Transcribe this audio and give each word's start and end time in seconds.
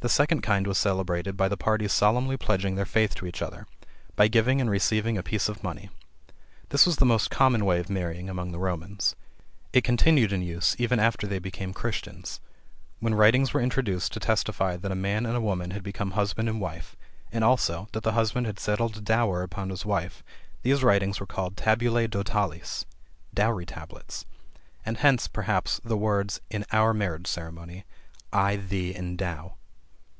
The 0.00 0.08
second 0.08 0.42
kind 0.42 0.64
was 0.68 0.78
celebrated 0.78 1.36
by 1.36 1.48
the 1.48 1.56
parties 1.56 1.90
solemnly 1.92 2.36
pledging 2.36 2.76
their 2.76 2.86
faith 2.86 3.16
to 3.16 3.26
each 3.26 3.42
other, 3.42 3.66
by 4.14 4.28
giving 4.28 4.60
and 4.60 4.70
receiving 4.70 5.18
a 5.18 5.24
piece 5.24 5.48
of 5.48 5.64
money. 5.64 5.90
This 6.68 6.86
was 6.86 6.96
the 6.96 7.04
most 7.04 7.32
common 7.32 7.64
way 7.64 7.80
of 7.80 7.90
marrying 7.90 8.28
among 8.30 8.52
the 8.52 8.60
Romans. 8.60 9.16
It 9.72 9.82
continued 9.82 10.32
in 10.32 10.40
use, 10.40 10.76
even 10.78 11.00
after 11.00 11.26
they 11.26 11.40
became 11.40 11.72
Christians. 11.74 12.38
When 13.00 13.12
writings 13.16 13.52
were 13.52 13.60
introduced 13.60 14.12
to 14.12 14.20
testify 14.20 14.76
that 14.76 14.92
a 14.92 14.94
man 14.94 15.26
and 15.26 15.34
a 15.34 15.40
woman 15.40 15.72
had 15.72 15.82
become 15.82 16.12
husband 16.12 16.48
and 16.48 16.60
wife, 16.60 16.94
and 17.32 17.42
also, 17.42 17.88
that 17.90 18.04
the 18.04 18.12
husband 18.12 18.46
had 18.46 18.60
settled 18.60 18.98
a 18.98 19.00
dower 19.00 19.42
upon 19.42 19.70
his 19.70 19.82
bride, 19.82 20.12
these 20.62 20.84
writings 20.84 21.18
were 21.18 21.26
called 21.26 21.56
Tabulæ 21.56 22.06
Dotales 22.08 22.84
(dowry 23.34 23.66
tables;) 23.66 24.24
and 24.86 24.98
hence, 24.98 25.26
perhaps 25.26 25.80
the 25.82 25.96
words 25.98 26.40
in 26.50 26.64
our 26.70 26.94
marriage 26.94 27.26
ceremony, 27.26 27.84
"I 28.32 28.54
thee 28.54 28.94
endow." 28.94 29.56